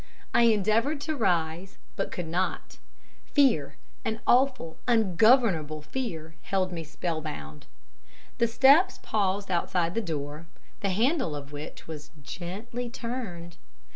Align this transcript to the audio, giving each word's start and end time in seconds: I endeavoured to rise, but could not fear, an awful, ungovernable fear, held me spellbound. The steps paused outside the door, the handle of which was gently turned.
I 0.33 0.45
endeavoured 0.45 0.99
to 1.01 1.15
rise, 1.15 1.77
but 1.95 2.11
could 2.11 2.25
not 2.25 2.79
fear, 3.23 3.75
an 4.03 4.19
awful, 4.25 4.77
ungovernable 4.87 5.83
fear, 5.83 6.33
held 6.41 6.71
me 6.71 6.83
spellbound. 6.83 7.67
The 8.39 8.47
steps 8.47 8.97
paused 9.03 9.51
outside 9.51 9.93
the 9.93 10.01
door, 10.01 10.47
the 10.79 10.89
handle 10.89 11.35
of 11.35 11.51
which 11.51 11.87
was 11.87 12.09
gently 12.23 12.89
turned. 12.89 13.57